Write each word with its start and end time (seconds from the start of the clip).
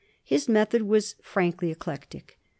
His 0.23 0.49
method 0.49 0.81
was 0.81 1.13
frankly 1.21 1.69
eclectic. 1.69 2.39